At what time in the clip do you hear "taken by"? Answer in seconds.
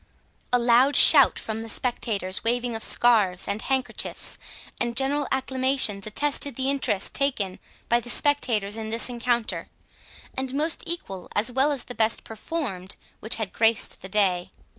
7.13-7.99